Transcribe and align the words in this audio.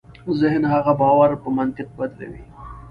ذهن 0.39 0.63
هغه 0.73 0.91
باور 1.01 1.31
په 1.43 1.49
منطق 1.57 1.87
بدلوي. 1.97 2.43